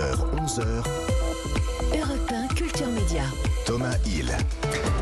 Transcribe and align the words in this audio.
9h, 0.00 0.16
11h. 0.32 0.86
Europe 1.94 2.30
1 2.30 2.48
Culture 2.56 2.86
Média. 2.86 3.24
Thomas 3.70 3.94
Hill. 4.04 4.36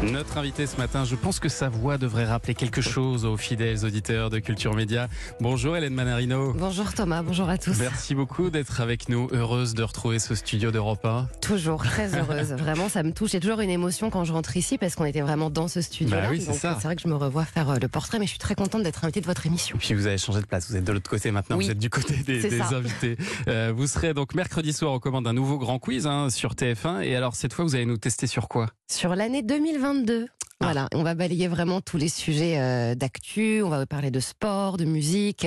Notre 0.02 0.36
invité 0.36 0.66
ce 0.66 0.76
matin, 0.76 1.04
je 1.04 1.16
pense 1.16 1.40
que 1.40 1.48
sa 1.48 1.68
voix 1.68 1.98
devrait 1.98 2.26
rappeler 2.26 2.54
quelque 2.54 2.80
chose 2.80 3.24
aux 3.24 3.36
fidèles 3.36 3.84
auditeurs 3.84 4.30
de 4.30 4.38
Culture 4.38 4.74
Média. 4.74 5.08
Bonjour 5.40 5.76
Hélène 5.76 5.94
Manarino. 5.94 6.52
Bonjour 6.52 6.92
Thomas, 6.92 7.22
bonjour 7.22 7.48
à 7.48 7.58
tous. 7.58 7.76
Merci 7.78 8.14
beaucoup 8.14 8.50
d'être 8.50 8.80
avec 8.80 9.08
nous. 9.08 9.28
Heureuse 9.32 9.74
de 9.74 9.82
retrouver 9.82 10.18
ce 10.18 10.34
studio 10.34 10.70
d'Europe 10.70 11.04
1. 11.04 11.28
Toujours 11.40 11.82
très 11.82 12.14
heureuse. 12.14 12.52
vraiment, 12.58 12.88
ça 12.90 13.02
me 13.02 13.12
touche. 13.12 13.30
J'ai 13.30 13.40
toujours 13.40 13.60
une 13.60 13.70
émotion 13.70 14.10
quand 14.10 14.24
je 14.24 14.32
rentre 14.32 14.56
ici 14.56 14.78
parce 14.78 14.94
qu'on 14.94 15.06
était 15.06 15.22
vraiment 15.22 15.50
dans 15.50 15.66
ce 15.66 15.80
studio-là. 15.80 16.22
Bah 16.22 16.28
oui, 16.30 16.40
c'est 16.40 16.52
ça. 16.52 16.76
C'est 16.78 16.86
vrai 16.86 16.94
que 16.94 17.02
je 17.02 17.08
me 17.08 17.16
revois 17.16 17.46
faire 17.46 17.70
euh, 17.70 17.76
le 17.80 17.88
portrait, 17.88 18.18
mais 18.18 18.26
je 18.26 18.30
suis 18.30 18.38
très 18.38 18.54
contente 18.54 18.82
d'être 18.82 19.02
invitée 19.02 19.22
de 19.22 19.26
votre 19.26 19.46
émission. 19.46 19.78
Puis 19.78 19.94
vous 19.94 20.06
avez 20.06 20.18
changé 20.18 20.40
de 20.40 20.46
place. 20.46 20.70
Vous 20.70 20.76
êtes 20.76 20.84
de 20.84 20.92
l'autre 20.92 21.10
côté 21.10 21.30
maintenant. 21.30 21.56
Oui. 21.56 21.64
Vous 21.64 21.70
êtes 21.70 21.78
du 21.78 21.90
côté 21.90 22.14
des, 22.18 22.42
C'est 22.42 22.50
des 22.50 22.58
ça. 22.58 22.76
invités. 22.76 23.16
Euh, 23.48 23.72
vous 23.74 23.86
serez 23.86 24.14
donc 24.14 24.34
mercredi 24.34 24.72
soir 24.72 24.92
aux 24.92 25.00
commandes 25.00 25.24
d'un 25.24 25.32
nouveau 25.32 25.58
grand 25.58 25.78
quiz 25.78 26.06
hein, 26.06 26.28
sur 26.30 26.52
TF1. 26.52 27.02
Et 27.02 27.16
alors 27.16 27.34
cette 27.34 27.54
fois, 27.54 27.64
vous 27.64 27.74
allez 27.74 27.86
nous 27.86 27.96
tester 27.96 28.26
sur 28.26 28.46
quoi? 28.48 28.57
Sur 28.90 29.14
l'année 29.14 29.42
2022. 29.42 30.26
Ah. 30.60 30.64
Voilà, 30.64 30.88
on 30.92 31.04
va 31.04 31.14
balayer 31.14 31.46
vraiment 31.46 31.80
tous 31.80 31.98
les 31.98 32.08
sujets 32.08 32.58
euh, 32.58 32.96
d'actu, 32.96 33.62
on 33.62 33.68
va 33.68 33.86
parler 33.86 34.10
de 34.10 34.18
sport, 34.18 34.76
de 34.76 34.84
musique. 34.84 35.46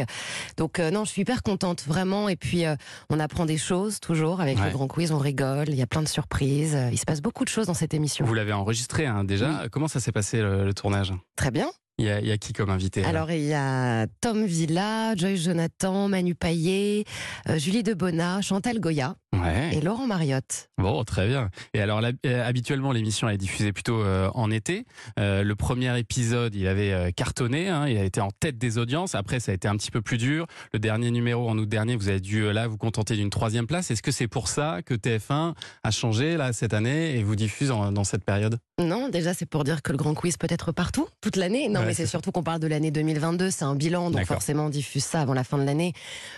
Donc 0.55 0.79
euh, 0.79 0.89
non, 0.89 1.03
je 1.03 1.09
suis 1.11 1.23
hyper 1.23 1.43
contente, 1.43 1.83
vraiment. 1.85 2.29
Et 2.29 2.37
puis, 2.37 2.65
euh, 2.65 2.75
on 3.09 3.19
apprend 3.19 3.45
des 3.45 3.57
choses 3.57 3.99
toujours 3.99 4.39
avec 4.39 4.57
Ouais. 4.57 4.67
le 4.67 4.71
grand 4.71 4.87
quiz, 4.87 5.11
on 5.11 5.17
rigole, 5.17 5.67
il 5.67 5.75
y 5.75 5.81
a 5.81 5.87
plein 5.87 6.01
de 6.01 6.07
surprises. 6.07 6.75
euh, 6.75 6.89
Il 6.93 6.97
se 6.97 7.03
passe 7.05 7.21
beaucoup 7.21 7.43
de 7.43 7.49
choses 7.49 7.67
dans 7.67 7.73
cette 7.73 7.93
émission. 7.93 8.25
Vous 8.25 8.33
l'avez 8.33 8.53
enregistré 8.53 9.05
hein, 9.05 9.25
déjà. 9.25 9.65
Comment 9.69 9.89
ça 9.89 9.99
s'est 9.99 10.13
passé 10.13 10.39
le, 10.41 10.63
le 10.63 10.73
tournage? 10.73 11.13
Très 11.35 11.51
bien. 11.51 11.69
Il 12.01 12.07
y, 12.07 12.09
a, 12.09 12.19
il 12.19 12.27
y 12.27 12.31
a 12.31 12.37
qui 12.37 12.53
comme 12.53 12.69
invité 12.69 13.03
alors? 13.05 13.31
Il 13.31 13.43
y 13.45 13.53
a 13.53 14.07
Tom 14.21 14.45
Villa, 14.45 15.15
Joyce 15.15 15.43
Jonathan, 15.43 16.07
Manu 16.07 16.35
Payet, 16.35 17.05
euh, 17.49 17.57
Julie 17.57 17.83
Debona, 17.83 18.41
Chantal 18.41 18.79
Goya 18.79 19.15
Ouais. 19.33 19.69
et 19.73 19.79
Laurent 19.81 20.07
Mariotte. 20.07 20.67
Bon, 20.77 21.03
très 21.05 21.25
bien. 21.27 21.49
Et 21.73 21.79
alors, 21.81 22.01
la- 22.01 22.11
euh, 22.25 22.45
habituellement, 22.45 22.91
l'émission 22.91 23.29
elle 23.29 23.35
est 23.35 23.37
diffusée 23.37 23.71
plutôt 23.71 24.01
euh, 24.03 24.29
en 24.33 24.51
été. 24.51 24.85
Euh, 25.19 25.43
le 25.43 25.55
premier 25.55 25.97
épisode, 25.97 26.53
il 26.53 26.67
avait 26.67 27.13
cartonné, 27.15 27.69
hein, 27.69 27.87
il 27.87 27.97
a 27.97 28.03
été 28.03 28.19
en 28.19 28.29
tête 28.39 28.57
des 28.57 28.77
audiences. 28.77 29.15
Après, 29.15 29.39
ça 29.39 29.51
a 29.53 29.55
été 29.55 29.67
un 29.69 29.77
petit 29.77 29.89
peu 29.91 30.01
plus 30.01 30.17
dur. 30.17 30.47
Le 30.73 30.79
dernier 30.79 31.11
numéro, 31.11 31.47
en 31.49 31.57
août 31.57 31.67
dernier, 31.69 31.95
vous 31.95 32.09
avez 32.09 32.19
dû 32.19 32.51
là 32.51 32.67
vous 32.67 32.77
contenter 32.77 33.15
d'une 33.15 33.29
troisième 33.29 33.67
place. 33.67 33.89
Est-ce 33.89 34.01
que 34.01 34.11
c'est 34.11 34.27
pour 34.27 34.47
ça 34.49 34.81
que 34.85 34.93
TF1 34.95 35.53
a 35.83 35.91
changé 35.91 36.35
là 36.35 36.51
cette 36.51 36.73
année 36.73 37.17
et 37.17 37.23
vous 37.23 37.35
diffuse 37.37 37.71
en- 37.71 37.91
dans 37.93 38.03
cette 38.03 38.25
période? 38.25 38.57
Non, 38.81 39.07
déjà 39.09 39.33
c'est 39.33 39.45
pour 39.45 39.63
dire 39.63 39.81
que 39.81 39.91
le 39.91 39.97
grand 39.97 40.13
quiz 40.15 40.35
peut 40.37 40.47
être 40.49 40.71
partout 40.73 41.07
toute 41.21 41.35
l'année. 41.37 41.69
Non, 41.69 41.81
Ouais, 41.81 41.85
mais 41.91 41.95
c'est 41.95 42.05
surtout 42.07 42.31
qu'on 42.31 42.43
parle 42.43 42.59
de 42.59 42.67
l'année 42.67 42.91
2022, 42.91 43.51
c'est 43.51 43.63
un 43.65 43.75
bilan, 43.75 44.11
donc 44.11 44.25
forcément 44.25 44.65
on 44.65 44.69
diffuse 44.69 45.03
ça 45.03 45.21
avant 45.21 45.33
la 45.33 45.43
fin 45.43 45.57
de 45.57 45.63
l'année. 45.63 45.93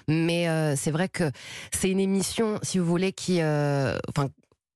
Mais 0.07 0.47
euh, 0.49 0.75
c'est 0.75 0.91
vrai 0.91 1.09
que 1.09 1.31
c'est 1.71 1.89
une 1.89 1.99
émission, 1.99 2.59
si 2.63 2.79
vous 2.79 2.85
voulez, 2.85 3.11
qui, 3.13 3.41
euh, 3.41 3.97
enfin. 4.09 4.29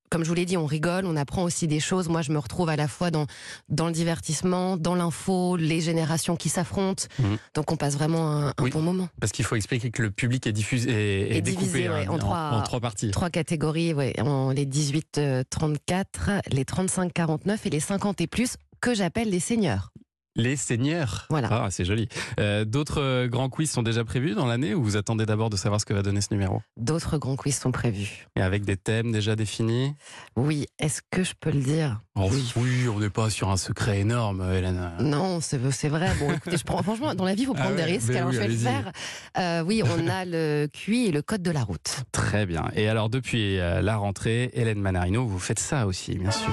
Comme 0.10 0.24
je 0.24 0.30
vous 0.30 0.36
l'ai 0.36 0.46
dit, 0.46 0.56
on 0.56 0.66
rigole, 0.66 1.06
on 1.06 1.18
apprend 1.18 1.44
aussi 1.44 1.68
des 1.68 1.82
choses. 1.82 2.08
Moi, 2.08 2.22
je 2.22 2.32
me 2.32 2.40
retrouve 2.40 2.70
à 2.70 2.78
la 2.78 2.88
fois 2.88 3.12
dans, 3.12 3.26
dans 3.68 3.88
le 3.88 3.92
divertissement, 3.92 4.78
dans 4.78 4.96
l'info, 4.96 5.58
les 5.58 5.82
générations 5.82 6.38
qui 6.38 6.48
s'affrontent. 6.48 7.04
Mhm. 7.20 7.38
Donc, 7.56 7.74
on 7.74 7.76
passe 7.76 7.96
vraiment 7.96 8.32
un, 8.32 8.48
un 8.48 8.54
Oui. 8.62 8.70
bon 8.70 8.80
moment. 8.82 9.10
Parce 9.20 9.34
qu'il 9.34 9.44
faut 9.44 9.58
expliquer 9.58 9.92
que 9.92 10.02
le 10.02 10.10
public 10.10 10.48
est 10.48 10.54
diffusé 10.54 10.90
est, 10.90 11.32
est 11.34 11.38
Est 11.40 11.42
découpé 11.42 11.66
divisé, 11.66 11.90
ouais, 11.90 12.06
hein, 12.06 12.10
en 12.10 12.20
trois- 12.20 12.52
en 12.54 12.62
trois 12.62 12.80
parties. 12.80 13.12
Trois 13.12 13.30
catégories, 13.30 13.94
ouais, 13.94 14.18
en 14.22 14.52
les 14.52 14.66
18-34, 14.66 16.42
les 16.52 16.64
35-49 16.64 17.66
et 17.66 17.70
les 17.70 17.80
50 17.82 18.22
et 18.22 18.28
plus, 18.28 18.56
que 18.80 18.94
j'appelle 18.94 19.30
les 19.30 19.42
seniors. 19.42 19.92
Les 20.38 20.56
seigneurs. 20.56 21.26
Voilà. 21.30 21.48
Ah, 21.52 21.68
c'est 21.72 21.84
joli. 21.84 22.08
Euh, 22.40 22.64
D'autres 22.64 23.02
euh, 23.02 23.28
grands 23.28 23.50
quiz 23.50 23.70
sont 23.72 23.82
déjà 23.84 24.06
prévus 24.06 24.36
dans 24.36 24.46
l'année 24.46 24.74
ou 24.76 24.84
vous 24.84 24.96
attendez 24.96 25.26
d'abord 25.26 25.50
de 25.50 25.58
savoir 25.58 25.82
ce 25.82 25.86
que 25.86 25.94
va 25.94 26.04
donner 26.04 26.22
ce 26.22 26.28
numéro? 26.32 26.62
D'autres 26.78 27.18
grands 27.18 27.36
quiz 27.36 27.58
sont 27.58 27.72
prévus. 27.72 28.28
Et 28.36 28.42
avec 28.42 28.64
des 28.64 28.78
thèmes 28.78 29.12
déjà 29.12 29.36
définis? 29.36 29.94
Oui, 30.36 30.68
est-ce 30.80 31.02
que 31.12 31.24
je 31.24 31.34
peux 31.40 31.50
le 31.52 31.62
dire? 31.62 32.02
Oh, 32.16 32.30
Oui. 32.32 32.54
oui, 32.56 32.88
on 32.88 33.00
n'est 33.00 33.10
pas 33.10 33.30
sur 33.30 33.50
un 33.50 33.58
secret 33.58 34.00
énorme, 34.00 34.44
Hélène. 34.54 34.92
Non, 35.00 35.40
c'est 35.42 35.58
vrai. 35.58 36.12
Bon, 36.20 36.32
écoutez, 36.32 36.58
je 36.58 36.64
prends, 36.64 36.82
franchement, 36.84 37.14
dans 37.16 37.26
la 37.26 37.34
vie, 37.36 37.42
il 37.42 37.46
faut 37.48 37.54
Ah 37.58 37.62
prendre 37.62 37.76
ouais, 37.76 37.86
des 37.86 37.92
risques. 37.92 38.08
ben 38.08 38.18
Alors, 38.18 38.30
oui, 38.30 38.36
je 38.36 38.40
vais 38.42 38.48
le 38.48 38.56
faire. 38.56 38.92
Euh, 39.38 39.64
oui, 39.64 39.82
on 39.84 40.08
a 40.08 40.24
le 40.26 40.68
QI 40.72 41.08
et 41.08 41.12
le 41.12 41.22
code 41.22 41.42
de 41.42 41.52
la 41.52 41.64
route. 41.64 42.04
Très 42.12 42.46
bien. 42.46 42.66
Et 42.76 42.88
alors, 42.88 43.10
depuis 43.10 43.58
la 43.58 43.98
rentrée, 43.98 44.52
Hélène 44.54 44.80
Manarino, 44.80 45.26
vous 45.26 45.40
faites 45.40 45.60
ça 45.60 45.88
aussi, 45.88 46.16
bien 46.16 46.32
sûr. 46.32 46.52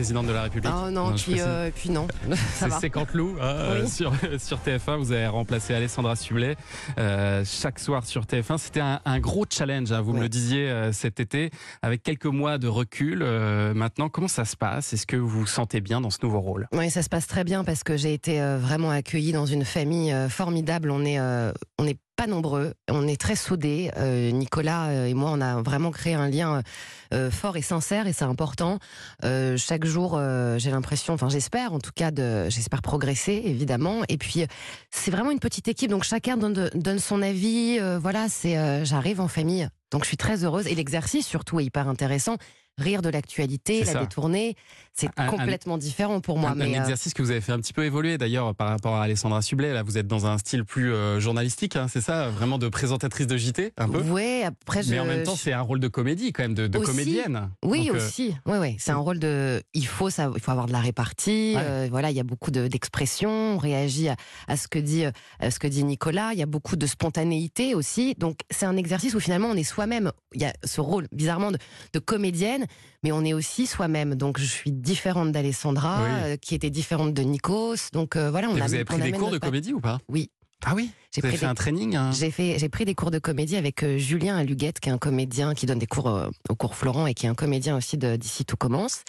Présidente 0.00 0.28
de 0.28 0.32
la 0.32 0.44
République 0.44 0.72
Oh 0.74 0.88
non, 0.90 1.12
puis, 1.14 1.34
euh, 1.40 1.70
puis 1.74 1.90
non. 1.90 2.08
C'est 2.80 2.88
Canteloup 2.88 3.36
hein, 3.38 3.44
euh, 3.44 3.82
Oui. 3.82 3.88
sur, 3.90 4.12
sur 4.38 4.58
TF1. 4.60 4.96
Vous 4.96 5.12
avez 5.12 5.26
remplacé 5.26 5.74
Alessandra 5.74 6.16
Sublet 6.16 6.56
euh, 6.98 7.44
chaque 7.44 7.78
soir 7.78 8.06
sur 8.06 8.22
TF1. 8.24 8.56
C'était 8.56 8.80
un, 8.80 9.00
un 9.04 9.20
gros 9.20 9.44
challenge, 9.50 9.92
hein, 9.92 10.00
vous 10.00 10.14
me 10.14 10.20
le 10.20 10.30
disiez 10.30 10.70
euh, 10.70 10.90
cet 10.92 11.20
été, 11.20 11.50
avec 11.82 12.02
quelques 12.02 12.24
mois 12.24 12.56
de 12.56 12.66
recul. 12.66 13.20
euh, 13.22 13.74
maintenant, 13.74 14.08
comment 14.08 14.26
ça 14.26 14.46
se 14.46 14.56
passe? 14.56 14.94
Est-ce 14.94 15.06
que 15.06 15.16
vous 15.16 15.28
vous 15.28 15.46
sentez 15.46 15.82
bien 15.82 16.00
dans 16.00 16.08
ce 16.10 16.18
nouveau 16.22 16.40
rôle? 16.40 16.66
Oui, 16.72 16.88
ça 16.88 17.02
se 17.02 17.10
passe 17.10 17.26
très 17.26 17.44
bien 17.44 17.62
parce 17.62 17.84
que 17.84 17.98
j'ai 17.98 18.14
été 18.14 18.40
euh, 18.40 18.56
vraiment 18.56 18.90
accueillie 18.90 19.32
dans 19.32 19.44
une 19.44 19.66
famille 19.66 20.12
euh, 20.12 20.30
formidable. 20.30 20.90
On 20.90 21.04
est, 21.04 21.20
euh, 21.20 21.52
on 21.78 21.84
n'est 21.84 21.98
pas 22.20 22.26
nombreux, 22.26 22.74
on 22.90 23.08
est 23.08 23.18
très 23.18 23.34
soudés. 23.34 23.90
Euh, 23.96 24.30
Nicolas 24.30 24.88
euh, 24.88 25.06
et 25.06 25.14
moi, 25.14 25.30
on 25.32 25.40
a 25.40 25.62
vraiment 25.62 25.90
créé 25.90 26.12
un 26.12 26.28
lien 26.28 26.62
euh, 27.14 27.30
fort 27.30 27.56
et 27.56 27.62
sincère 27.62 28.06
et 28.06 28.12
c'est 28.12 28.26
important. 28.26 28.78
Chaque 29.56 29.86
jour, 29.86 30.20
j'ai 30.58 30.70
l'impression, 30.70 31.14
enfin 31.14 31.30
j'espère 31.30 31.72
en 31.72 31.78
tout 31.78 31.92
cas, 31.94 32.10
de, 32.10 32.50
j'espère 32.50 32.82
progresser 32.82 33.40
évidemment. 33.46 34.02
Et 34.10 34.18
puis, 34.18 34.44
c'est 34.90 35.10
vraiment 35.10 35.30
une 35.30 35.38
petite 35.38 35.66
équipe, 35.68 35.90
donc 35.90 36.04
chacun 36.04 36.36
donne, 36.36 36.68
donne 36.74 36.98
son 36.98 37.22
avis. 37.22 37.78
voilà, 37.98 38.28
c'est, 38.28 38.84
j'arrive 38.84 39.22
en 39.22 39.28
famille, 39.28 39.66
donc 39.90 40.02
je 40.02 40.08
suis 40.08 40.18
très 40.18 40.44
heureuse. 40.44 40.66
Et 40.66 40.74
l'exercice 40.74 41.26
surtout 41.26 41.58
est 41.58 41.64
hyper 41.64 41.88
intéressant. 41.88 42.36
Rire 42.78 43.02
de 43.02 43.10
l'actualité, 43.10 43.80
la 43.84 43.92
ça. 43.92 44.00
détourner, 44.00 44.54
c'est 44.94 45.10
un- 45.18 45.26
complètement 45.26 45.76
différent 45.76 46.20
pour 46.20 46.38
moi. 46.38 46.50
un, 46.50 46.60
un 46.60 46.72
euh, 46.72 46.74
exercice 46.80 47.12
que 47.12 47.20
vous 47.22 47.30
avez 47.30 47.42
fait 47.42 47.52
un 47.52 47.58
petit 47.60 47.72
peu 47.74 47.84
évoluer 47.84 48.16
d'ailleurs 48.16 48.54
par 48.54 48.68
rapport 48.70 48.96
à 48.96 49.02
Alessandra 49.02 49.42
Sublet. 49.42 49.74
Là, 49.74 49.82
vous 49.82 49.98
êtes 49.98 50.06
dans 50.06 50.24
un 50.26 50.38
style 50.38 50.64
plus 50.64 50.92
euh, 50.94 51.20
journalistique, 51.20 51.76
hein, 51.76 51.86
c'est 51.92 52.00
ça 52.00 52.30
Vraiment 52.30 52.56
de 52.56 52.68
présentatrice 52.68 53.26
de 53.26 53.36
JT, 53.36 53.72
un 53.76 53.88
peu? 53.88 54.00
Ouais, 54.00 54.44
après 54.44 54.82
je. 54.82 54.90
Mais 54.90 54.98
en 54.98 55.04
même 55.04 55.24
temps, 55.24 55.36
c'est 55.36 55.52
un 55.52 55.60
rôle 55.60 55.78
de 55.80 55.88
comédie 55.88 56.32
quand 56.32 56.42
même, 56.42 56.54
de, 56.54 56.66
de 56.68 56.78
Aussi. 56.78 56.86
comédienne. 56.90 57.50
Oui 57.64 57.88
Donc, 57.88 57.96
euh, 57.96 58.06
aussi, 58.06 58.34
oui 58.46 58.56
oui, 58.58 58.76
c'est 58.78 58.92
un 58.92 58.96
rôle 58.96 59.18
de. 59.18 59.62
Il 59.74 59.86
faut 59.86 60.08
ça, 60.08 60.30
il 60.34 60.40
faut 60.40 60.50
avoir 60.50 60.66
de 60.66 60.72
la 60.72 60.80
répartie. 60.80 61.52
Ouais. 61.56 61.62
euh, 61.62 61.88
voilà, 61.90 62.10
il 62.10 62.16
y 62.16 62.20
a 62.20 62.24
beaucoup 62.24 62.50
de- 62.50 62.66
d'expressions. 62.66 63.30
on 63.30 63.58
réagit 63.58 64.08
à, 64.08 64.16
à 64.48 64.56
ce 64.56 64.68
que 64.68 64.78
dit 64.78 65.04
à 65.38 65.50
ce 65.50 65.58
que 65.58 65.66
dit 65.66 65.84
Nicolas. 65.84 66.30
Il 66.32 66.38
y 66.38 66.42
a 66.42 66.46
beaucoup 66.46 66.76
de 66.76 66.86
spontanéité 66.86 67.74
aussi. 67.74 68.14
Donc 68.16 68.38
c'est 68.50 68.66
un 68.66 68.76
exercice 68.76 69.14
où 69.14 69.20
finalement 69.20 69.48
on 69.48 69.54
est 69.56 69.64
soi-même. 69.64 70.12
Il 70.34 70.40
y 70.40 70.44
a 70.46 70.52
ce 70.64 70.80
rôle 70.80 71.06
bizarrement 71.12 71.50
de, 71.50 71.58
de 71.92 71.98
comédienne, 71.98 72.59
mais 73.02 73.12
on 73.12 73.24
est 73.24 73.32
aussi 73.32 73.66
soi-même. 73.66 74.14
Donc 74.14 74.38
je 74.38 74.44
suis 74.44 74.72
différente 74.72 75.32
d'Alessandra, 75.32 76.02
Oui. 76.02 76.08
euh, 76.10 76.36
qui 76.36 76.54
était 76.54 76.70
différente 76.70 77.14
de 77.14 77.22
Nikos. 77.22 77.90
Donc 77.92 78.16
euh, 78.16 78.30
voilà, 78.30 78.48
on 78.48 78.56
Et 78.56 78.60
a 78.60 78.66
vous 78.66 78.74
avez 78.74 78.84
pris 78.84 78.98
des 79.00 79.12
cours 79.12 79.30
de 79.30 79.38
patte. 79.38 79.50
comédie 79.50 79.72
ou 79.72 79.80
pas? 79.80 79.98
Oui. 80.08 80.30
Ah 80.66 80.74
oui? 80.74 80.90
J'ai 81.14 81.22
pris 81.22 81.30
fait 81.32 81.38
des 81.38 81.44
un 81.46 81.54
training 81.54 81.96
hein? 81.96 82.10
J'ai 82.12 82.30
fait, 82.30 82.58
j'ai 82.58 82.68
pris 82.68 82.84
des 82.84 82.94
cours 82.94 83.10
de 83.10 83.18
comédie 83.18 83.56
avec 83.56 83.82
euh, 83.82 83.96
Julien 83.96 84.36
Aluguette, 84.36 84.78
qui 84.78 84.90
est 84.90 84.92
un 84.92 84.98
comédien 84.98 85.54
qui 85.54 85.64
donne 85.64 85.78
des 85.78 85.86
cours 85.86 86.08
euh, 86.10 86.28
au 86.50 86.54
cours 86.54 86.74
Florent 86.74 87.06
et 87.06 87.14
qui 87.14 87.24
est 87.24 87.30
un 87.30 87.34
comédien 87.34 87.78
aussi 87.78 87.96
d'ici 87.96 88.44
tout 88.44 88.58
commence. 88.58 89.02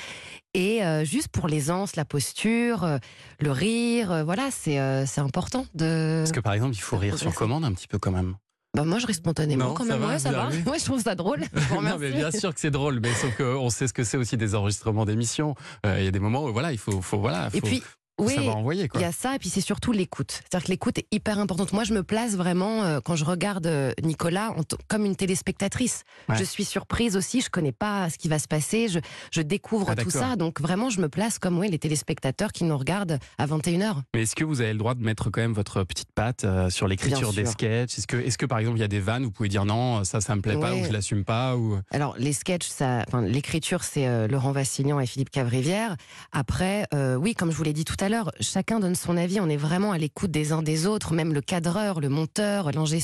Et 0.53 0.81
euh, 0.85 1.03
juste 1.03 1.27
pour 1.27 1.49
l'aisance, 1.49 1.97
la 1.97 2.05
posture, 2.05 2.99
le 3.39 3.51
rire, 3.51 4.23
voilà, 4.23 4.47
c'est 4.49 4.79
c'est 5.05 5.19
important 5.19 5.65
de. 5.75 6.21
Parce 6.21 6.31
que 6.31 6.39
par 6.39 6.53
exemple, 6.53 6.73
il 6.75 6.81
faut 6.81 6.97
rire 6.97 7.17
sur 7.17 7.33
commande 7.33 7.65
un 7.65 7.73
petit 7.73 7.87
peu 7.89 7.99
quand 7.99 8.11
même. 8.11 8.35
Bah 8.73 8.85
moi 8.85 8.99
je 8.99 9.05
ris 9.07 9.15
spontanément 9.15 9.65
Non, 9.69 9.73
quand 9.73 9.83
ça 9.85 9.93
même, 9.97 10.01
va, 10.01 10.07
ouais, 10.13 10.19
ça 10.19 10.31
va. 10.31 10.47
Ouais, 10.47 10.79
je 10.79 10.85
trouve 10.85 11.01
ça 11.01 11.13
drôle. 11.15 11.41
Non, 11.73 11.97
mais 11.99 12.11
bien 12.11 12.31
sûr 12.31 12.53
que 12.53 12.59
c'est 12.59 12.71
drôle, 12.71 12.99
mais 13.01 13.13
sauf 13.13 13.35
qu'on 13.35 13.69
sait 13.69 13.87
ce 13.87 13.93
que 13.93 14.03
c'est 14.05 14.15
aussi 14.17 14.37
des 14.37 14.55
enregistrements 14.55 15.03
d'émissions. 15.03 15.55
Euh, 15.85 15.97
Il 15.99 16.05
y 16.05 16.07
a 16.07 16.11
des 16.11 16.19
moments 16.19 16.45
où 16.45 16.53
voilà, 16.53 16.71
il 16.71 16.77
faut, 16.77 17.01
faut 17.01 17.19
voilà, 17.19 17.49
faut 17.49 17.57
Et 17.57 17.61
puis 17.61 17.83
oui, 18.25 18.49
envoyer. 18.49 18.89
Il 18.95 19.01
y 19.01 19.03
a 19.03 19.11
ça, 19.11 19.35
et 19.35 19.39
puis 19.39 19.49
c'est 19.49 19.61
surtout 19.61 19.91
l'écoute. 19.91 20.31
C'est-à-dire 20.31 20.65
que 20.65 20.71
l'écoute 20.71 20.97
est 20.97 21.07
hyper 21.11 21.39
importante. 21.39 21.73
Moi, 21.73 21.83
je 21.83 21.93
me 21.93 22.03
place 22.03 22.35
vraiment, 22.35 22.83
euh, 22.83 22.99
quand 23.03 23.15
je 23.15 23.25
regarde 23.25 23.67
euh, 23.67 23.91
Nicolas, 24.03 24.51
en 24.51 24.61
comme 24.87 25.05
une 25.05 25.15
téléspectatrice. 25.15 26.03
Ouais. 26.29 26.37
Je 26.37 26.43
suis 26.43 26.63
surprise 26.65 27.17
aussi, 27.17 27.41
je 27.41 27.49
connais 27.49 27.71
pas 27.71 28.09
ce 28.09 28.17
qui 28.17 28.27
va 28.29 28.39
se 28.39 28.47
passer, 28.47 28.87
je, 28.87 28.99
je 29.31 29.41
découvre 29.41 29.87
Ah, 29.89 29.95
tout 29.95 30.09
ça. 30.09 30.35
Donc 30.35 30.61
vraiment, 30.61 30.89
je 30.89 31.01
me 31.01 31.09
place 31.09 31.39
comme 31.39 31.57
ouais, 31.57 31.67
les 31.67 31.79
téléspectateurs 31.79 32.51
qui 32.51 32.63
nous 32.63 32.77
regardent 32.77 33.19
à 33.37 33.47
21h. 33.47 33.95
Mais 34.13 34.23
est-ce 34.23 34.35
que 34.35 34.43
vous 34.43 34.61
avez 34.61 34.73
le 34.73 34.79
droit 34.79 34.95
de 34.95 35.03
mettre 35.03 35.29
quand 35.29 35.41
même 35.41 35.53
votre 35.53 35.83
petite 35.83 36.11
patte 36.13 36.43
euh, 36.43 36.69
sur 36.69 36.87
l'écriture 36.87 37.33
des 37.33 37.45
sketchs? 37.45 37.97
Est-ce 37.97 38.37
que, 38.37 38.45
par 38.45 38.59
exemple 38.59 38.77
il 38.77 38.81
y 38.81 38.85
a 38.85 38.87
des 38.87 38.99
vannes 38.99 39.23
où 39.23 39.25
vous 39.25 39.31
pouvez 39.31 39.49
dire 39.49 39.65
non, 39.65 40.03
ça, 40.03 40.21
ça 40.21 40.35
me 40.35 40.41
plaît 40.41 40.57
pas 40.57 40.73
ou 40.73 40.83
je 40.85 40.91
l'assume 40.91 41.23
pas 41.23 41.55
ou? 41.57 41.79
Alors, 41.91 42.15
les 42.17 42.33
sketchs, 42.33 42.67
ça, 42.67 43.05
l'écriture, 43.21 43.83
c'est 43.83 44.27
Laurent 44.27 44.51
Vassilian 44.51 44.99
et 44.99 45.05
Philippe 45.05 45.29
Cavrivière. 45.29 45.95
Après, 46.31 46.87
oui, 46.93 47.33
comme 47.33 47.51
je 47.51 47.57
vous 47.57 47.63
l'ai 47.63 47.73
dit 47.73 47.85
tout 47.85 47.95
à 47.99 48.09
l'heure, 48.09 48.10
chacun 48.39 48.79
donne 48.79 48.95
son 48.95 49.17
avis. 49.17 49.39
On 49.39 49.49
est 49.49 49.57
vraiment 49.57 49.91
à 49.91 49.97
l'écoute 49.97 50.31
des 50.31 50.51
uns 50.51 50.61
des 50.61 50.87
autres, 50.87 51.13
même 51.13 51.33
le 51.33 51.41
cadreur, 51.41 51.99
le 51.99 52.09
monteur, 52.09 52.71
l'ingé. 52.71 52.99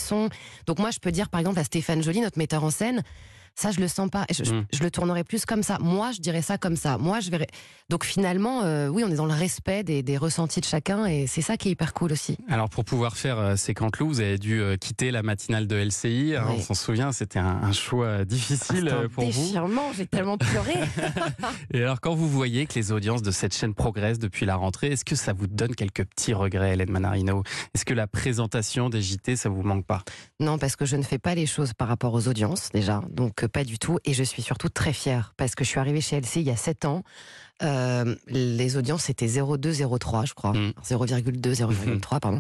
Donc 0.65 0.80
moi, 0.80 0.92
je 0.92 1.00
peux 1.00 1.12
dire, 1.12 1.30
par 1.30 1.39
exemple, 1.39 1.59
à 1.59 1.63
Stéphane 1.63 2.04
Joly, 2.04 2.21
notre 2.21 2.38
metteur 2.38 2.63
en 2.63 2.69
scène, 2.69 3.04
Ça, 3.59 3.71
je 3.71 3.80
le 3.80 3.88
sens 3.88 4.09
pas. 4.09 4.25
Je, 4.31 4.44
je- 4.44 4.54
Mm. 4.54 4.65
je 4.71 4.83
le 4.83 4.92
tournerai 4.92 5.24
plus 5.24 5.45
comme 5.45 5.63
ça. 5.63 5.77
Moi, 5.81 6.12
je 6.12 6.21
dirais 6.21 6.44
ça 6.44 6.57
comme 6.59 6.75
ça. 6.75 6.98
Moi, 7.00 7.19
je 7.21 7.31
verrais. 7.31 7.48
Donc 7.89 8.04
finalement, 8.06 8.62
euh, 8.63 8.88
oui, 8.88 9.04
on 9.06 9.09
est 9.12 9.15
dans 9.15 9.25
le 9.25 9.33
respect 9.33 9.83
des, 9.83 10.04
des 10.04 10.18
ressentis 10.18 10.59
de 10.62 10.65
chacun 10.65 11.06
et 11.06 11.25
c'est 11.25 11.42
ça 11.42 11.57
qui 11.57 11.69
est 11.69 11.71
hyper 11.71 11.94
cool 11.94 12.12
aussi. 12.12 12.38
Alors 12.50 12.69
pour 12.69 12.86
pouvoir 12.86 13.15
faire 13.18 13.39
euh, 13.39 13.56
ces 13.56 13.74
Canteloup, 13.74 14.07
vous 14.09 14.19
avez 14.19 14.38
dû 14.38 14.62
euh, 14.62 14.75
quitter 14.77 15.09
la 15.09 15.24
matinale 15.24 15.65
de 15.68 15.75
LCI. 15.75 16.36
hein, 16.38 16.45
Oui. 16.50 16.56
On 16.57 16.62
s'en 16.62 16.74
souvient, 16.75 17.12
c'était 17.13 17.39
un, 17.39 17.59
un 17.63 17.71
choix 17.71 18.25
difficile 18.25 18.88
C'est 18.89 18.94
un 18.94 19.04
euh, 19.04 19.07
pour 19.09 19.24
vous. 19.24 19.42
déchirement, 19.42 19.92
j'ai 19.98 20.06
tellement 20.06 20.38
pleuré. 20.38 20.74
Et 21.74 21.81
alors 21.81 22.00
quand 22.01 22.13
vous 22.13 22.30
voyez 22.30 22.65
que 22.68 22.75
les 22.75 22.92
audiences 22.92 23.21
de 23.21 23.31
cette 23.31 23.56
chaîne 23.56 23.74
progressent 23.74 24.19
depuis 24.19 24.45
la 24.45 24.56
rentrée, 24.56 24.88
est-ce 24.88 25.06
que 25.06 25.15
ça 25.15 25.33
vous 25.33 25.48
donne 25.48 25.74
quelques 25.75 26.03
petits 26.06 26.33
regrets, 26.33 26.74
Hélène 26.74 26.92
Manarino? 26.92 27.44
Est-ce 27.74 27.86
que 27.86 27.94
la 27.94 28.07
présentation 28.07 28.89
des 28.89 29.01
JT, 29.01 29.36
ça 29.36 29.50
vous 29.50 29.63
manque 29.63 29.86
pas? 29.86 30.03
Non, 30.39 30.57
parce 30.57 30.75
que 30.75 30.86
je 30.86 30.95
ne 30.98 31.03
fais 31.03 31.19
pas 31.19 31.36
les 31.36 31.45
choses 31.45 31.74
par 31.74 31.88
rapport 31.88 32.13
aux 32.13 32.27
audiences, 32.27 32.69
déjà. 32.74 33.01
Donc, 33.10 33.44
euh, 33.44 33.47
pas 33.48 33.64
du 33.64 33.80
tout. 33.80 34.00
Et 34.06 34.14
je 34.14 34.24
suis 34.24 34.42
surtout 34.42 34.70
très 34.70 34.94
fière. 34.94 35.34
Parce 35.38 35.56
que 35.56 35.64
je 35.64 35.70
suis 35.70 35.80
arrivée 35.80 36.02
chez 36.02 36.18
LC 36.18 36.38
il 36.38 36.44
y 36.44 36.52
a 36.52 36.56
7 36.56 36.86
ans. 36.86 37.04
Euh, 37.63 38.15
les 38.27 38.77
audiences, 38.77 39.04
c'était 39.04 39.25
0,2, 39.27 39.71
0,3, 39.71 40.25
je 40.27 40.33
crois. 40.33 40.54
Mm. 40.54 40.74
0,2, 40.83 41.54
0,3, 41.56 42.00
pardon. 42.21 42.39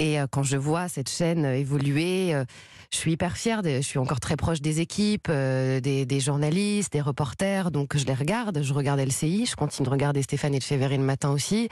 Et 0.00 0.20
euh, 0.20 0.26
quand 0.30 0.42
je 0.42 0.56
vois 0.56 0.88
cette 0.88 1.08
chaîne 1.10 1.44
euh, 1.44 1.56
évoluer, 1.56 2.34
euh, 2.34 2.44
je 2.92 2.96
suis 2.96 3.12
hyper 3.12 3.36
fière. 3.36 3.62
de- 3.62 3.76
je 3.76 3.80
suis 3.82 3.98
encore 3.98 4.18
très 4.20 4.36
proche 4.36 4.60
des 4.60 4.80
équipes, 4.80 5.30
des, 5.30 6.06
des 6.06 6.20
journalistes, 6.20 6.92
des 6.92 7.00
reporters. 7.00 7.70
Donc, 7.70 7.96
je 7.96 8.04
les 8.06 8.14
regarde. 8.14 8.62
Je 8.62 8.72
regarde 8.72 8.98
LCI. 9.00 9.46
Je 9.46 9.56
continue 9.56 9.84
de 9.86 9.90
regarder 9.90 10.22
Stéphane 10.22 10.54
Etcheverry 10.54 10.96
le 10.96 11.04
matin 11.04 11.30
aussi. 11.30 11.68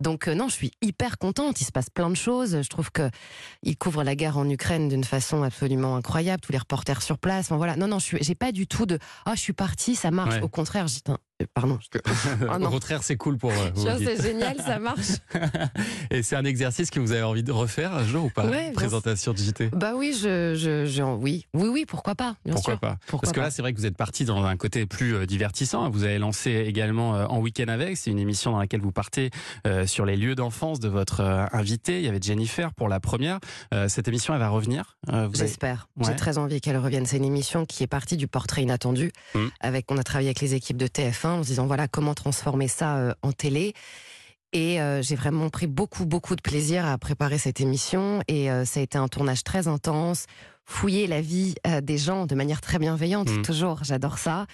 Donc, 0.00 0.26
non, 0.26 0.48
je 0.48 0.54
suis 0.54 0.70
hyper 0.82 1.18
contente. 1.18 1.60
Il 1.60 1.64
se 1.64 1.72
passe 1.72 1.90
plein 1.90 2.08
de 2.08 2.14
choses. 2.16 2.62
Je 2.62 2.68
trouve 2.68 2.90
que 2.90 3.10
il 3.62 3.76
couvre 3.76 4.02
la 4.04 4.14
guerre 4.16 4.38
en 4.38 4.48
Ukraine 4.48 4.88
d'une 4.88 5.04
façon 5.04 5.42
absolument 5.42 5.96
incroyable. 5.96 6.40
Tous 6.40 6.52
les 6.52 6.58
reporters 6.58 7.02
sur 7.02 7.18
place. 7.18 7.46
Enfin, 7.46 7.56
voilà. 7.58 7.76
Non, 7.76 7.86
non, 7.86 7.98
je 7.98 8.16
j'ai 8.20 8.34
pas 8.34 8.50
du 8.52 8.66
tout 8.66 8.86
de 8.86 8.98
ah, 9.26 9.34
je 9.34 9.40
suis 9.40 9.52
partie, 9.52 9.94
ça 9.96 10.10
marche. 10.10 10.36
Ouais. 10.36 10.42
Au 10.42 10.48
contraire, 10.48 10.86
je 10.88 10.94
dis 10.94 11.02
Tain, 11.02 11.12
euh, 11.14 11.16
pardon. 11.54 11.78
je- 11.80 11.98
non. 12.58 12.66
Au 12.66 12.70
contraire, 12.70 13.02
c'est 13.02 13.16
cool 13.16 13.38
pour 13.38 13.50
euh, 13.52 13.70
c'est 13.98 14.22
génial, 14.22 14.56
ça 14.58 14.78
marche. 14.78 15.18
Et 16.10 16.22
c'est 16.22 16.36
un 16.36 16.44
exercice 16.44 16.90
que 16.90 17.00
vous 17.00 17.12
avez 17.12 17.22
envie 17.22 17.42
de 17.42 17.52
refaire 17.52 17.92
un 17.94 18.04
jour 18.04 18.26
ou 18.26 18.30
pas 18.30 18.46
Ouais, 18.46 18.72
Présentation 18.72 19.32
de 19.32 19.38
JT 19.38 19.70
Bah 19.72 19.92
oui, 19.96 20.16
je, 20.20 20.54
je, 20.54 20.86
je- 20.86 21.02
oui, 21.02 21.46
oui, 21.54 21.68
oui, 21.68 21.84
pourquoi 21.86 22.14
pas, 22.14 22.36
bien 22.44 22.54
Pourquoi 22.54 22.74
sûr. 22.74 22.80
pas 22.80 22.96
Pourquoi 23.06 23.26
Parce 23.26 23.32
que 23.32 23.40
pas. 23.40 23.46
là, 23.46 23.50
c'est 23.50 23.62
vrai 23.62 23.72
que 23.72 23.78
vous 23.78 23.86
êtes 23.86 23.96
parti 23.96 24.24
dans 24.24 24.44
un 24.44 24.56
côté 24.56 24.86
plus 24.86 25.14
euh, 25.14 25.26
divertissant. 25.26 25.90
Vous 25.90 26.04
avez 26.04 26.18
lancé 26.18 26.50
également 26.66 27.16
euh, 27.16 27.26
En 27.26 27.40
Week-end 27.40 27.68
avec. 27.68 27.96
C'est 27.96 28.10
une 28.10 28.18
émission 28.18 28.52
dans 28.52 28.58
laquelle 28.58 28.80
vous 28.80 28.92
partez 28.92 29.30
euh, 29.66 29.86
sur 29.86 30.04
les 30.06 30.16
lieux 30.16 30.34
d'enfance 30.34 30.80
de 30.80 30.88
votre 30.88 31.20
euh, 31.20 31.44
invité. 31.52 31.98
Il 32.00 32.04
y 32.04 32.08
avait 32.08 32.20
Jennifer 32.22 32.72
pour 32.74 32.88
la 32.88 33.00
première. 33.00 33.38
Euh, 33.72 33.88
cette 33.88 34.08
émission, 34.08 34.34
elle 34.34 34.40
va 34.40 34.48
revenir. 34.48 34.96
Euh, 35.10 35.24
avez- 35.26 35.34
J'espère. 35.38 35.88
Ouais. 35.96 36.06
J'ai 36.06 36.16
très 36.16 36.38
envie 36.38 36.60
qu'elle 36.60 36.76
revienne. 36.78 37.06
C'est 37.06 37.16
une 37.16 37.24
émission 37.24 37.64
qui 37.66 37.82
est 37.82 37.86
partie 37.88 38.16
du 38.16 38.28
portrait 38.28 38.62
inattendu. 38.62 39.10
Mm. 39.34 39.46
Avec, 39.60 39.90
on 39.90 39.98
a 39.98 40.02
travaillé 40.02 40.28
avec 40.28 40.40
les 40.40 40.54
équipes 40.54 40.76
de 40.76 40.86
TF1 41.24 41.28
en 41.40 41.42
se 41.42 41.48
disant 41.48 41.66
voilà 41.66 41.88
comment 41.88 42.14
transformer 42.14 42.68
ça 42.68 42.96
euh, 42.96 43.12
en 43.22 43.32
télé. 43.32 43.74
Et 44.52 44.80
euh, 44.80 45.02
j'ai 45.02 45.16
vraiment 45.16 45.50
pris 45.50 45.66
beaucoup, 45.66 46.06
beaucoup 46.06 46.36
de 46.36 46.40
plaisir 46.40 46.86
à 46.86 46.96
préparer 46.96 47.38
cette 47.38 47.60
émission. 47.60 48.20
Et 48.28 48.50
euh, 48.52 48.64
ça 48.64 48.78
a 48.80 48.82
été 48.84 48.96
un 48.98 49.08
tournage 49.08 49.42
très 49.42 49.66
intense. 49.66 50.26
Fouiller 50.64 51.06
la 51.08 51.20
vie 51.20 51.56
euh, 51.66 51.80
des 51.80 51.98
gens 51.98 52.24
de 52.26 52.34
manière 52.36 52.60
très 52.60 52.78
bienveillante, 52.78 53.28
Mm. 53.30 53.42
toujours. 53.42 53.80
J'adore 53.82 54.18
ça. 54.18 54.46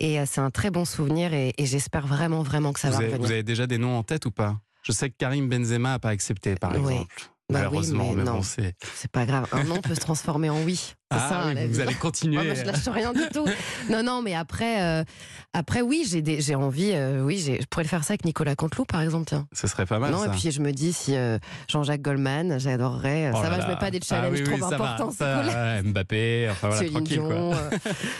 Et 0.00 0.18
c'est 0.26 0.40
un 0.40 0.50
très 0.50 0.70
bon 0.70 0.84
souvenir. 0.84 1.32
Et, 1.34 1.52
et 1.56 1.66
j'espère 1.66 2.06
vraiment, 2.06 2.42
vraiment 2.42 2.72
que 2.72 2.80
ça 2.80 2.88
vous, 2.88 2.94
va 2.94 2.98
avez, 2.98 3.06
revenir. 3.12 3.26
vous 3.26 3.32
avez 3.32 3.42
déjà 3.44 3.66
des 3.68 3.78
noms 3.78 3.96
en 3.96 4.02
tête 4.02 4.26
ou 4.26 4.32
pas? 4.32 4.56
Je 4.82 4.90
sais 4.92 5.08
que 5.08 5.14
Karim 5.16 5.48
Benzema 5.48 5.90
n'a 5.90 5.98
pas 6.00 6.10
accepté, 6.10 6.56
par 6.56 6.72
Oui. 6.72 6.78
exemple. 6.94 7.14
Bah 7.50 7.58
oui, 7.60 7.64
Malheureusement, 7.66 8.08
mais 8.10 8.16
mais 8.16 8.24
non. 8.24 8.32
bon, 8.36 8.42
c'est. 8.42 8.74
C'est 8.94 9.10
pas 9.10 9.24
grave. 9.26 9.46
Un 9.52 9.64
non 9.64 9.80
peut 9.82 9.94
se 9.94 10.00
transformer 10.00 10.48
en 10.50 10.62
oui. 10.64 10.94
Ah, 11.10 11.28
ça, 11.28 11.44
oui, 11.54 11.66
vous 11.68 11.80
allez 11.80 11.94
continuer. 11.94 12.36
Bah, 12.48 12.54
je 12.54 12.64
lâche 12.64 12.88
rien 12.88 13.12
du 13.12 13.20
tout. 13.32 13.46
Non, 13.90 14.02
non, 14.02 14.22
mais 14.22 14.34
après, 14.34 14.82
euh, 14.82 15.04
après 15.52 15.82
oui, 15.82 16.04
j'ai 16.38 16.54
envie. 16.54 16.92
euh, 16.94 17.22
oui, 17.22 17.38
je 17.38 17.64
pourrais 17.66 17.82
le 17.84 17.88
faire 17.88 18.02
ça 18.02 18.12
avec 18.14 18.24
Nicolas 18.24 18.56
Canteloup, 18.56 18.86
par 18.86 19.02
exemple. 19.02 19.26
Tiens. 19.28 19.46
Ce 19.52 19.66
serait 19.66 19.84
pas 19.84 19.98
mal. 19.98 20.10
non, 20.10 20.20
ça. 20.20 20.26
et 20.26 20.30
puis 20.30 20.50
je 20.50 20.60
me 20.60 20.72
dis 20.72 20.92
si 20.94 21.14
euh, 21.14 21.38
Jean-Jacques 21.68 22.00
Goldman, 22.00 22.58
j'adorerais. 22.58 23.30
Oh 23.32 23.36
ça 23.36 23.50
va, 23.50 23.58
là. 23.58 23.64
je 23.64 23.68
mets 23.70 23.78
pas 23.78 23.90
des 23.90 24.00
Ah 24.02 24.06
challenges 24.06 24.40
oui, 24.40 24.58
trop 24.58 24.64
importants. 24.72 25.10
Ça 25.10 25.82
Mbappé, 25.82 26.48
enfin 26.50 26.68
voilà, 26.70 26.88
tranquille. 26.90 27.18
Dion. 27.18 27.52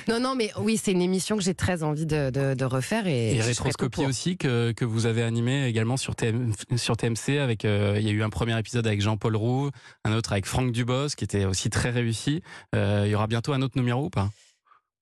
Non, 0.08 0.20
non, 0.20 0.34
mais 0.34 0.50
oui, 0.60 0.78
c'est 0.82 0.92
une 0.92 1.02
émission 1.02 1.36
que 1.38 1.42
j'ai 1.42 1.54
très 1.54 1.82
envie 1.82 2.06
de, 2.06 2.28
de, 2.31 2.52
de 2.54 2.64
refaire 2.66 3.06
et, 3.06 3.36
Et 3.36 3.40
rétroscopie 3.40 4.04
aussi 4.04 4.36
que, 4.36 4.72
que 4.72 4.84
vous 4.84 5.06
avez 5.06 5.22
animé 5.22 5.66
également 5.66 5.96
sur, 5.96 6.14
TM, 6.14 6.52
sur 6.76 6.96
TMC 6.96 7.38
avec 7.40 7.64
il 7.64 8.02
y 8.02 8.08
a 8.08 8.12
eu 8.12 8.22
un 8.22 8.31
premier 8.31 8.58
épisode 8.58 8.86
avec 8.86 9.00
Jean-Paul 9.00 9.34
Roux, 9.36 9.70
un 10.04 10.12
autre 10.12 10.32
avec 10.32 10.44
Franck 10.46 10.72
Dubos 10.72 11.08
qui 11.16 11.25
était 11.25 11.46
aussi 11.46 11.70
très 11.70 11.90
réussi. 11.90 12.42
Euh, 12.75 12.83
il 13.04 13.10
y 13.10 13.14
aura 13.14 13.26
bientôt 13.26 13.52
un 13.52 13.62
autre 13.62 13.76
numéro 13.76 14.04
ou 14.04 14.10
pas? 14.10 14.31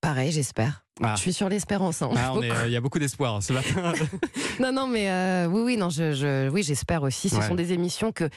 Pareil, 0.01 0.33
j'espère. 0.33 0.85
Ah. 1.03 1.15
Je 1.17 1.21
suis 1.23 1.33
sur 1.33 1.49
l'espérance. 1.49 2.03
hein. 2.03 2.11
Ah, 2.17 2.35
est, 2.43 2.51
euh, 2.51 2.67
Il 2.67 2.73
y 2.73 2.77
a 2.77 2.81
beaucoup 2.81 2.99
d'espoir 2.99 3.43
ce 3.43 3.53
matin. 3.53 3.93
Non, 4.61 4.71
non, 4.73 4.87
mais 4.87 5.11
euh, 5.11 5.47
oui, 5.47 5.63
oui, 5.65 5.77
non, 5.79 5.89
je, 5.89 6.13
je, 6.13 6.49
oui, 6.51 6.63
j'espère 6.63 7.03
aussi. 7.03 7.29
Ce 7.31 7.37
Ouais. 7.37 7.49
sont 7.49 7.55
des 7.55 7.73
émissions 7.73 8.13
que 8.13 8.29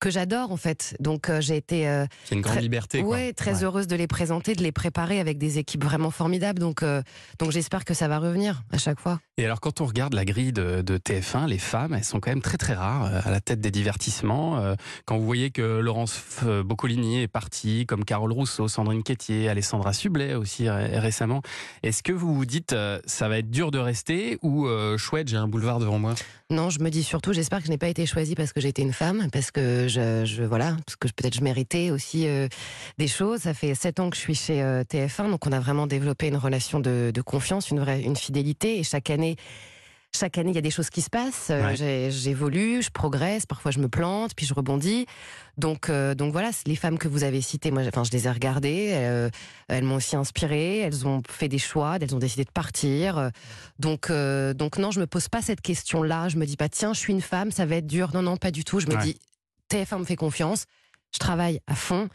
que 0.00 0.08
j'adore 0.08 0.50
en 0.50 0.56
fait. 0.56 0.96
Donc 0.98 1.28
euh, 1.28 1.42
j'ai 1.42 1.58
été 1.58 1.86
euh, 1.86 2.06
C'est 2.24 2.34
une 2.34 2.40
grande 2.40 2.54
Très- 2.54 2.62
liberté. 2.62 3.02
Quoi. 3.02 3.10
ouais, 3.16 3.32
très 3.34 3.56
Ouais. 3.58 3.64
heureuse 3.64 3.86
de 3.86 3.96
les 3.96 4.06
présenter, 4.06 4.54
de 4.54 4.62
les 4.62 4.72
préparer 4.72 5.20
avec 5.20 5.36
des 5.36 5.58
équipes 5.58 5.84
vraiment 5.84 6.10
formidables. 6.10 6.58
Donc, 6.58 6.82
donc 7.38 7.50
j'espère 7.50 7.84
que 7.84 7.92
ça 7.92 8.08
va 8.08 8.18
revenir 8.18 8.62
à 8.72 8.78
chaque 8.78 8.98
fois. 8.98 9.20
Et 9.36 9.44
alors, 9.44 9.60
quand 9.60 9.82
on 9.82 9.84
regarde 9.84 10.14
la 10.14 10.24
grille 10.24 10.54
de, 10.54 10.80
de 10.80 10.96
TF1, 10.96 11.46
les 11.48 11.58
femmes, 11.58 11.92
elles 11.92 12.04
sont 12.04 12.18
quand 12.18 12.30
même 12.30 12.40
très 12.40 12.56
très 12.56 12.72
rares 12.72 13.26
à 13.26 13.30
la 13.30 13.40
tête 13.42 13.60
des 13.60 13.70
divertissements. 13.70 14.74
Quand 15.04 15.18
vous 15.18 15.24
voyez 15.26 15.50
que 15.50 15.60
Laurence 15.80 16.18
Boccolini 16.64 17.20
est 17.20 17.28
partie, 17.28 17.84
comme 17.84 18.06
Carole 18.06 18.32
Rousseau, 18.32 18.68
Sandrine 18.68 19.02
Quétier, 19.02 19.50
Alessandra 19.50 19.92
Sublet 19.92 20.34
aussi 20.34 20.68
ré- 20.70 20.98
récemment, 20.98 21.42
est-ce 22.00 22.12
que 22.14 22.18
vous 22.18 22.34
vous 22.34 22.46
dites 22.46 22.72
euh, 22.72 22.98
ça 23.04 23.28
va 23.28 23.36
être 23.36 23.50
dur 23.50 23.70
de 23.70 23.78
rester 23.78 24.38
ou 24.40 24.66
euh, 24.66 24.96
chouette, 24.96 25.28
j'ai 25.28 25.36
un 25.36 25.46
boulevard 25.46 25.80
devant 25.80 25.98
moi? 25.98 26.14
Non, 26.48 26.70
je 26.70 26.80
me 26.80 26.88
dis 26.88 27.02
surtout, 27.02 27.34
j'espère 27.34 27.58
que 27.58 27.66
je 27.66 27.70
n'ai 27.70 27.76
pas 27.76 27.88
été 27.88 28.06
choisie 28.06 28.34
parce 28.34 28.54
que 28.54 28.60
j'étais 28.62 28.80
une 28.80 28.94
femme, 28.94 29.28
parce 29.30 29.50
que 29.50 29.86
je, 29.86 30.24
je 30.24 30.42
voilà, 30.42 30.78
parce 30.86 30.96
que 30.96 31.08
peut-être 31.08 31.34
je 31.34 31.42
méritais 31.42 31.90
aussi 31.90 32.26
euh, 32.26 32.48
des 32.96 33.06
choses. 33.06 33.40
Ça 33.40 33.52
fait 33.52 33.74
sept 33.74 34.00
ans 34.00 34.08
que 34.08 34.16
je 34.16 34.22
suis 34.22 34.34
chez 34.34 34.62
euh, 34.62 34.82
TF1, 34.82 35.30
donc 35.30 35.46
on 35.46 35.52
a 35.52 35.60
vraiment 35.60 35.86
développé 35.86 36.28
une 36.28 36.38
relation 36.38 36.80
de, 36.80 37.10
de 37.12 37.20
confiance, 37.20 37.68
une 37.68 37.80
vraie, 37.80 38.00
une 38.00 38.16
fidélité, 38.16 38.78
et 38.78 38.82
chaque 38.82 39.10
année. 39.10 39.36
Chaque 40.12 40.38
année, 40.38 40.50
il 40.50 40.54
y 40.54 40.58
a 40.58 40.62
des 40.62 40.70
choses 40.72 40.90
qui 40.90 41.02
se 41.02 41.08
passent. 41.10 41.48
Euh, 41.50 41.62
Ouais. 41.74 42.10
J'évolue, 42.10 42.82
je 42.82 42.90
progresse. 42.90 43.46
Parfois, 43.46 43.70
je 43.70 43.78
me 43.78 43.88
plante, 43.88 44.32
puis 44.34 44.44
je 44.44 44.52
rebondis. 44.54 45.06
Donc, 45.56 45.88
euh, 45.88 46.14
donc 46.14 46.32
voilà, 46.32 46.50
les 46.66 46.74
femmes 46.74 46.98
que 46.98 47.06
vous 47.06 47.22
avez 47.22 47.40
citées, 47.40 47.70
moi, 47.70 47.82
enfin, 47.86 48.02
je 48.02 48.10
les 48.10 48.26
ai 48.26 48.30
regardées. 48.30 48.90
euh, 48.94 49.30
elles 49.68 49.84
m'ont 49.84 49.94
aussi 49.96 50.16
inspirée. 50.16 50.78
Elles 50.78 51.06
ont 51.06 51.22
fait 51.28 51.48
des 51.48 51.58
choix. 51.58 51.96
Elles 52.00 52.14
ont 52.14 52.18
décidé 52.18 52.44
de 52.44 52.50
partir. 52.50 53.30
Donc, 53.78 54.10
euh, 54.10 54.52
donc 54.52 54.78
non, 54.78 54.90
je 54.90 54.98
me 55.00 55.06
pose 55.06 55.28
pas 55.28 55.42
cette 55.42 55.60
question-là. 55.60 56.28
Je 56.28 56.36
me 56.38 56.44
dis 56.44 56.56
pas, 56.56 56.68
tiens, 56.68 56.92
je 56.92 56.98
suis 56.98 57.12
une 57.12 57.20
femme, 57.22 57.52
ça 57.52 57.64
va 57.64 57.76
être 57.76 57.86
dur. 57.86 58.10
Non, 58.12 58.22
non, 58.22 58.36
pas 58.36 58.50
du 58.50 58.64
tout. 58.64 58.80
Je 58.80 58.88
me 58.88 58.96
Ouais. 58.96 59.02
dis, 59.02 59.16
TF1 59.70 60.00
me 60.00 60.04
fait 60.04 60.16
confiance. 60.16 60.64
Je 61.14 61.18
travaille 61.18 61.60
à 61.68 61.74
fond 61.76 62.08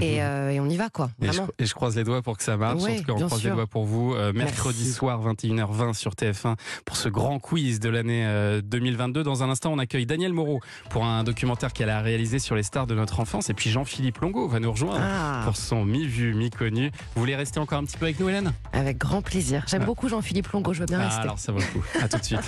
et, 0.00 0.22
euh, 0.22 0.50
et 0.50 0.60
on 0.60 0.66
y 0.66 0.76
va, 0.76 0.88
quoi. 0.90 1.10
Et 1.20 1.26
je, 1.26 1.32
Vraiment. 1.32 1.48
et 1.58 1.66
je 1.66 1.74
croise 1.74 1.96
les 1.96 2.04
doigts 2.04 2.22
pour 2.22 2.36
que 2.36 2.42
ça 2.42 2.56
marche. 2.56 2.82
Ouais, 2.82 2.94
en 2.94 2.96
tout 2.98 3.04
cas, 3.04 3.12
on 3.14 3.26
croise 3.26 3.44
les 3.44 3.50
doigts 3.50 3.66
pour 3.66 3.84
vous. 3.84 4.14
Euh, 4.14 4.32
mercredi 4.32 4.78
Merci. 4.82 4.92
soir, 4.94 5.20
21h20 5.22 5.94
sur 5.94 6.12
TF1 6.14 6.56
pour 6.84 6.96
ce 6.96 7.08
grand 7.08 7.38
quiz 7.38 7.80
de 7.80 7.88
l'année 7.88 8.24
euh, 8.26 8.60
2022. 8.62 9.22
Dans 9.22 9.42
un 9.42 9.50
instant, 9.50 9.72
on 9.72 9.78
accueille 9.78 10.06
Daniel 10.06 10.32
Moreau 10.32 10.60
pour 10.90 11.04
un 11.04 11.24
documentaire 11.24 11.72
qu'elle 11.72 11.90
a 11.90 12.00
réalisé 12.00 12.38
sur 12.38 12.54
les 12.54 12.62
stars 12.62 12.86
de 12.86 12.94
notre 12.94 13.20
enfance. 13.20 13.50
Et 13.50 13.54
puis 13.54 13.70
Jean-Philippe 13.70 14.18
Longo 14.18 14.48
va 14.48 14.60
nous 14.60 14.70
rejoindre. 14.70 15.00
Ah, 15.00 15.42
Pour 15.44 15.56
son 15.56 15.84
mi-vu, 15.84 16.34
mi-connu. 16.34 16.90
Vous 17.14 17.20
voulez 17.20 17.36
rester 17.36 17.58
encore 17.60 17.78
un 17.78 17.84
petit 17.84 17.96
peu 17.96 18.06
avec 18.06 18.20
nous, 18.20 18.28
Hélène? 18.28 18.52
Avec 18.72 18.98
grand 18.98 19.22
plaisir. 19.22 19.64
J'aime 19.68 19.80
Ouais. 19.80 19.86
beaucoup 19.86 20.08
Jean-Philippe 20.08 20.48
Longo. 20.48 20.72
Je 20.72 20.80
veux 20.80 20.86
bien 20.86 21.00
Ah, 21.00 21.04
rester. 21.06 21.22
Alors, 21.22 21.38
ça 21.38 21.52
vaut 21.52 21.58
le 21.60 21.64
coup. 21.64 21.84
À 22.02 22.08
tout 22.08 22.18
de 22.18 22.24
suite. 22.24 22.38